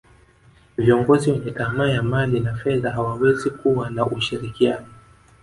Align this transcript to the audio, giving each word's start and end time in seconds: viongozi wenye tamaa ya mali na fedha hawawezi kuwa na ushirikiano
viongozi 0.77 1.31
wenye 1.31 1.51
tamaa 1.51 1.87
ya 1.89 2.03
mali 2.03 2.39
na 2.39 2.55
fedha 2.55 2.91
hawawezi 2.91 3.49
kuwa 3.49 3.89
na 3.89 4.05
ushirikiano 4.05 4.87